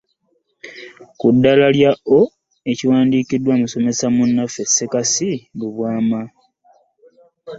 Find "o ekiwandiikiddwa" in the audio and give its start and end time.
2.17-3.53